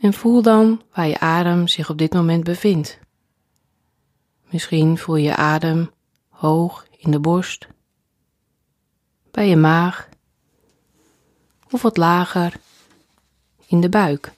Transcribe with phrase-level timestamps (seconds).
[0.00, 2.98] En voel dan waar je adem zich op dit moment bevindt.
[4.50, 5.90] Misschien voel je adem
[6.28, 7.66] hoog in de borst,
[9.30, 10.08] bij je maag
[11.70, 12.56] of wat lager
[13.66, 14.32] in de buik.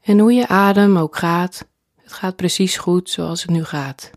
[0.00, 1.66] En hoe je adem ook gaat,
[1.96, 4.10] het gaat precies goed zoals het nu gaat.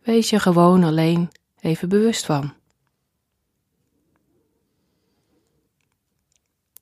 [0.00, 2.54] Wees je gewoon alleen even bewust van.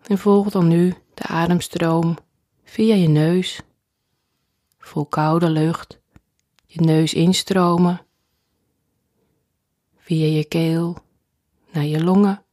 [0.02, 2.16] En volg dan nu de ademstroom
[2.64, 3.60] via je neus.
[4.78, 6.00] Voel koude lucht
[6.66, 8.06] je neus instromen.
[9.96, 10.98] Via je keel
[11.72, 12.44] naar je longen.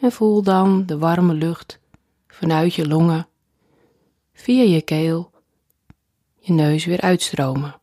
[0.00, 1.78] En voel dan de warme lucht
[2.26, 3.26] vanuit je longen
[4.32, 5.30] via je keel
[6.38, 7.80] je neus weer uitstromen.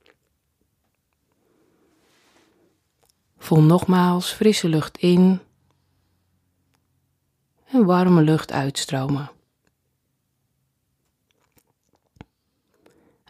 [3.38, 5.40] Voel nogmaals frisse lucht in
[7.66, 9.32] en warme lucht uitstromen.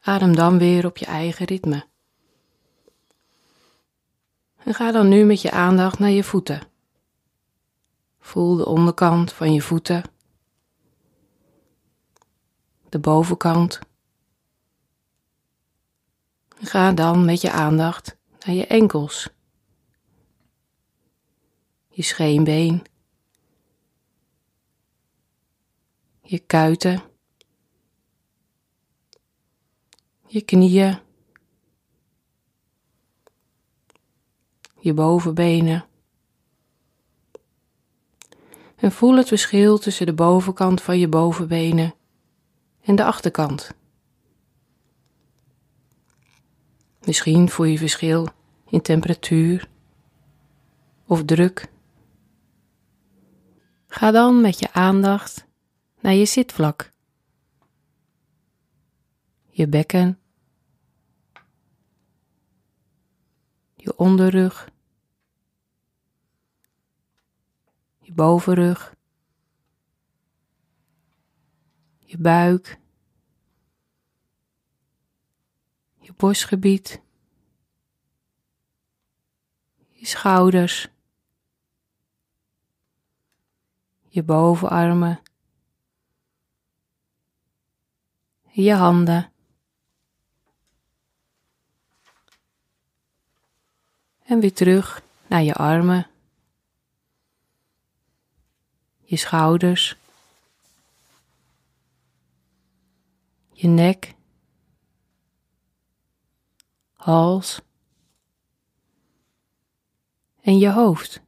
[0.01, 1.87] Adem dan weer op je eigen ritme.
[4.63, 6.61] En ga dan nu met je aandacht naar je voeten.
[8.19, 10.03] Voel de onderkant van je voeten
[12.89, 13.79] de bovenkant.
[16.61, 19.29] Ga dan met je aandacht naar je enkels,
[21.87, 22.83] je scheenbeen,
[26.21, 27.01] je kuiten,
[30.27, 30.99] je knieën,
[34.79, 35.87] je bovenbenen.
[38.75, 41.97] En voel het verschil tussen de bovenkant van je bovenbenen
[42.81, 43.71] en de achterkant.
[47.05, 48.27] Misschien voel je verschil
[48.69, 49.69] in temperatuur
[51.05, 51.71] of druk.
[53.87, 55.45] Ga dan met je aandacht
[55.99, 56.91] naar je zitvlak,
[59.49, 60.19] je bekken,
[63.75, 64.69] je onderrug,
[67.99, 68.97] je bovenrug
[72.09, 72.79] je buik,
[75.99, 77.01] je borstgebied,
[79.89, 80.87] je schouders,
[84.07, 85.21] je bovenarmen,
[88.51, 89.31] je handen.
[94.23, 96.09] En weer terug naar je armen,
[98.97, 99.97] je schouders
[103.59, 104.15] je nek,
[106.93, 107.61] hals
[110.41, 111.21] en je hoofd.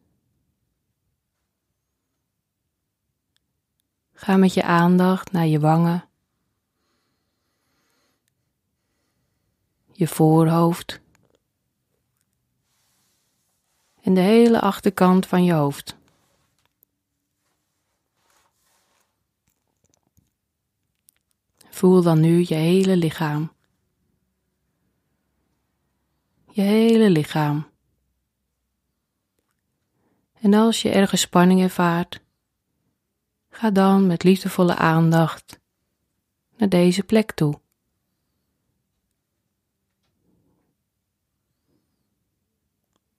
[4.12, 6.10] Ga met je aandacht naar je wangen,
[9.92, 11.02] je voorhoofd
[14.02, 16.00] en de hele achterkant van je hoofd.
[21.72, 23.52] Voel dan nu je hele lichaam.
[26.52, 27.70] Je hele lichaam.
[30.42, 32.22] En als je ergens spanning ervaart,
[33.50, 35.60] ga dan met liefdevolle aandacht
[36.58, 37.60] naar deze plek toe.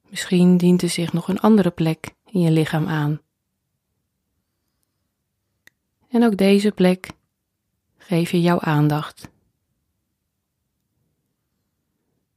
[0.09, 3.21] Misschien dient er zich nog een andere plek in je lichaam aan.
[6.09, 7.11] En ook deze plek
[8.07, 9.31] geef je jouw aandacht.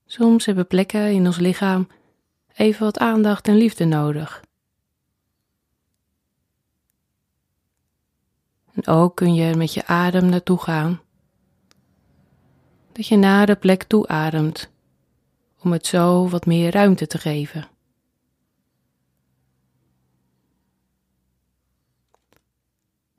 [0.06, 1.88] Soms hebben plekken in ons lichaam
[2.54, 4.44] even wat aandacht en liefde nodig.
[8.74, 11.02] En ook kun je met je adem naartoe gaan.
[12.92, 14.72] Dat je naar de plek toe ademt,
[15.60, 17.68] om het zo wat meer ruimte te geven.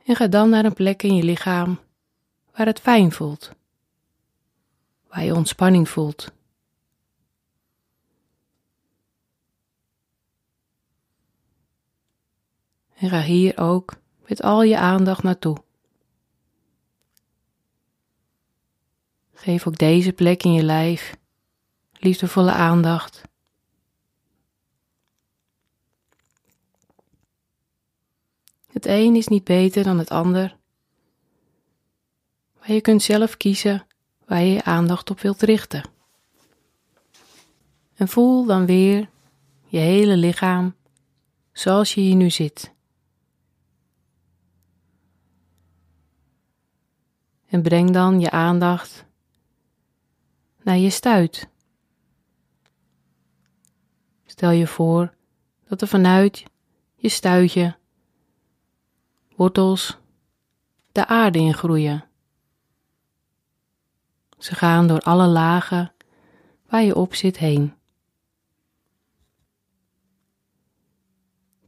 [0.04, 1.78] En ga dan naar een plek in je lichaam
[2.56, 3.50] waar het fijn voelt,
[5.08, 6.32] waar je ontspanning voelt.
[12.94, 15.56] En ga hier ook met al je aandacht naartoe.
[19.32, 21.16] Geef ook deze plek in je lijf
[21.92, 23.22] liefdevolle aandacht.
[28.66, 30.56] Het een is niet beter dan het ander,
[32.66, 33.86] maar je kunt zelf kiezen
[34.24, 35.90] waar je je aandacht op wilt richten.
[37.94, 39.08] En voel dan weer
[39.64, 40.74] je hele lichaam
[41.52, 42.74] zoals je hier nu zit.
[47.46, 49.04] En breng dan je aandacht
[50.62, 51.48] naar je stuit.
[54.24, 55.14] Stel je voor
[55.68, 56.44] dat er vanuit
[56.96, 57.76] je stuitje
[59.36, 59.98] wortels
[60.92, 62.04] de aarde in groeien.
[64.38, 65.92] Ze gaan door alle lagen
[66.66, 67.74] waar je op zit heen.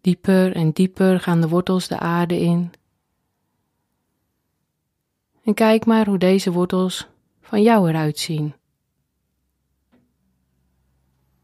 [0.01, 2.73] Dieper en dieper gaan de wortels de aarde in.
[5.45, 7.09] En kijk maar hoe deze wortels
[7.41, 8.55] van jou eruit zien.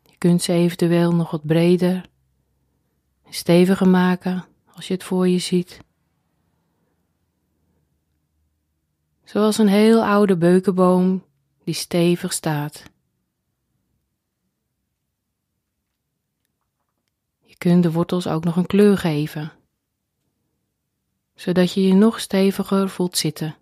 [0.03, 2.09] Je kunt ze eventueel nog wat breder
[3.23, 5.83] en steviger maken als je het voor je ziet.
[9.25, 11.25] Zoals een heel oude beukenboom
[11.65, 12.82] die stevig staat.
[17.41, 19.53] Je kunt de wortels ook nog een kleur geven,
[21.35, 23.56] zodat je je nog steviger voelt zitten.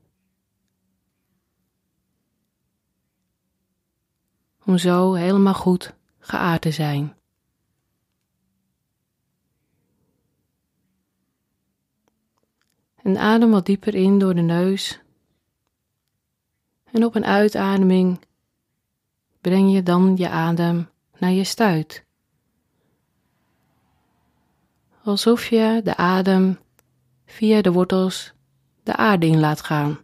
[4.64, 7.16] Om zo helemaal goed geaard te zijn.
[13.02, 15.01] En adem wat dieper in door de neus
[16.92, 18.20] en op een uitademing
[19.40, 22.04] breng je dan je adem naar je stuit.
[25.04, 26.58] Alsof je de adem
[27.24, 28.32] via de wortels
[28.82, 29.98] de aarde in laat gaan.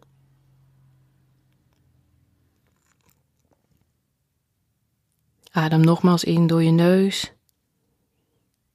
[5.50, 7.32] Adem nogmaals in door je neus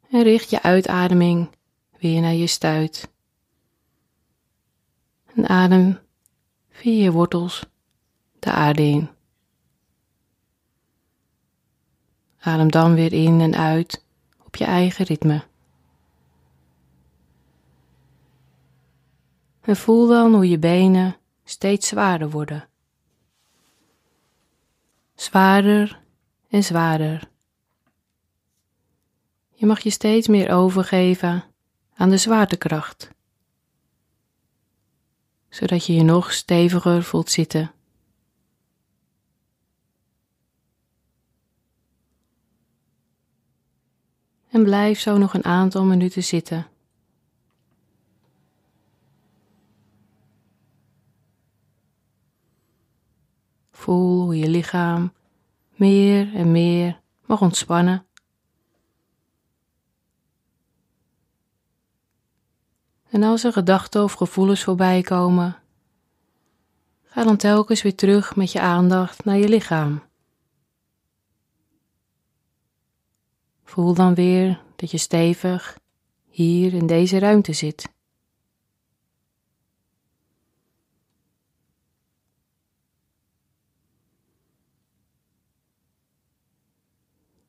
[0.10, 1.50] en richt je uitademing
[2.00, 3.12] weer naar je stuit.
[5.36, 6.00] En adem
[6.70, 7.72] via je wortels
[8.43, 9.09] de aarde in.
[12.39, 14.05] Adem dan weer in en uit
[14.45, 15.43] op je eigen ritme.
[19.62, 22.67] En voel dan hoe je benen steeds zwaarder worden.
[25.15, 26.01] Zwaarder
[26.50, 27.29] en zwaarder.
[29.51, 31.43] Je mag je steeds meer overgeven
[31.93, 33.09] aan de zwaartekracht,
[35.50, 37.71] zodat je je nog steviger voelt zitten.
[44.53, 46.67] En blijf zo nog een aantal minuten zitten.
[53.72, 55.13] Voel hoe je lichaam
[55.75, 58.05] meer en meer mag ontspannen.
[63.10, 65.57] En als er gedachten of gevoelens voorbij komen,
[67.03, 70.12] Ga dan telkens weer terug met je aandacht naar je lichaam.
[73.63, 75.79] Voel dan weer dat je stevig
[76.29, 77.91] hier in deze ruimte zit.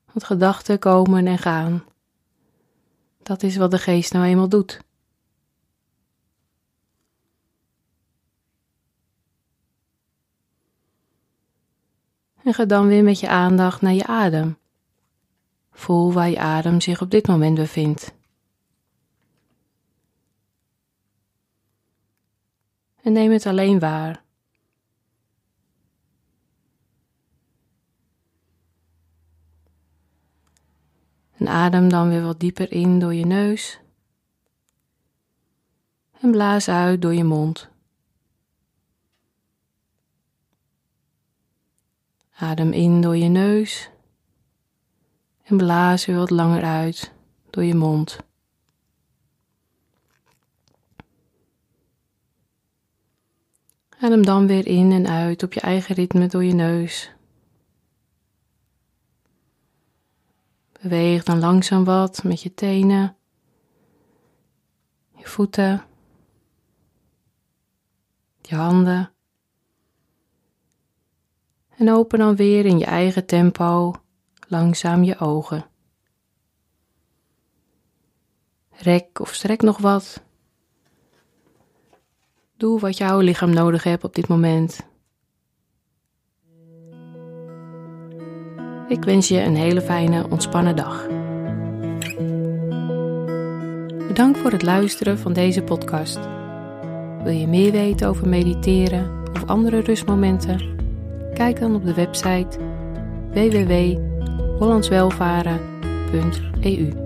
[0.04, 1.84] Want gedachten komen en gaan.
[3.22, 4.80] Dat is wat de geest nou eenmaal doet.
[12.42, 14.58] En ga dan weer met je aandacht naar je adem.
[15.74, 18.14] Voel waar je adem zich op dit moment bevindt.
[23.02, 24.22] En neem het alleen waar.
[31.36, 33.80] En adem dan weer wat dieper in door je neus.
[36.20, 37.68] En blaas uit door je mond.
[42.34, 43.92] Adem in door je neus
[45.44, 47.12] en blaas weer wat langer uit
[47.50, 48.18] door je mond.
[53.98, 57.12] Adem dan weer in en uit op je eigen ritme door je neus.
[60.72, 63.16] Beweeg dan langzaam wat met je tenen,
[65.16, 65.84] je voeten,
[68.40, 69.12] je handen.
[71.76, 74.03] En open dan weer in je eigen tempo
[74.48, 75.66] langzaam je ogen.
[78.70, 80.22] Rek of strek nog wat.
[82.56, 84.86] Doe wat jouw lichaam nodig hebt op dit moment.
[88.88, 91.06] Ik wens je een hele fijne, ontspannen dag.
[94.06, 96.18] Bedankt voor het luisteren van deze podcast.
[97.22, 100.76] Wil je meer weten over mediteren of andere rustmomenten?
[101.34, 102.58] Kijk dan op de website
[104.58, 107.03] www.hollandswelvaren.eu